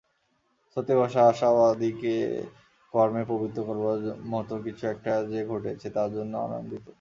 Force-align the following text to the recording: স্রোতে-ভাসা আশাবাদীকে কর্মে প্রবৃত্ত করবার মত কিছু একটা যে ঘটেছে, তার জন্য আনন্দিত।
স্রোতে-ভাসা 0.67 1.21
আশাবাদীকে 1.27 2.15
কর্মে 2.93 3.23
প্রবৃত্ত 3.25 3.57
করবার 3.61 3.99
মত 4.25 4.49
কিছু 4.63 4.83
একটা 4.87 5.11
যে 5.31 5.41
ঘটেছে, 5.47 5.87
তার 5.89 6.09
জন্য 6.13 6.33
আনন্দিত। 6.39 6.85